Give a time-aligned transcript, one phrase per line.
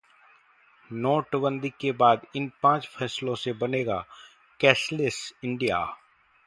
[0.91, 4.03] नोटबंदी के बाद इन पांच फैसलों से बनेगा
[4.59, 5.85] कैशलेस इंडिया